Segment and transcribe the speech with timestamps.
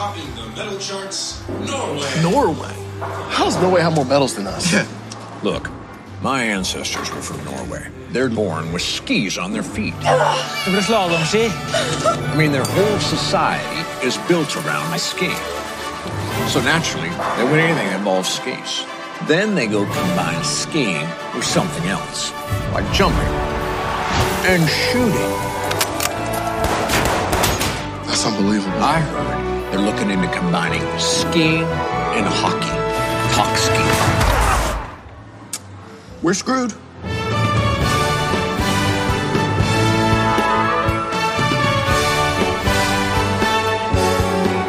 [0.00, 2.22] topping the medal charts, Norway.
[2.22, 2.74] Norway?
[3.28, 4.72] How does Norway have more medals than us?
[5.42, 5.68] Look,
[6.22, 7.90] my ancestors were from Norway.
[8.08, 9.92] They're born with skis on their feet.
[10.00, 11.50] Det blir.
[12.32, 15.44] I mean, their whole society is built around my skiing.
[16.48, 18.86] So naturally, they win anything that involves skis.
[19.28, 22.32] Then they go combine skiing with something else,
[22.72, 23.34] like jumping
[24.48, 25.34] and shooting.
[28.06, 28.82] That's unbelievable.
[28.82, 29.49] I heard
[29.80, 32.68] they're looking into combining skiing and hockey.
[33.34, 34.80] Talk skiing.
[36.22, 36.74] We're screwed.